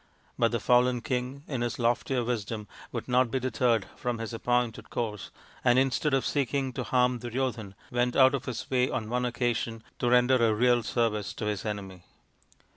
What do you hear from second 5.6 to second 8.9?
and instead of seeking to harm Duryodhan went out of his way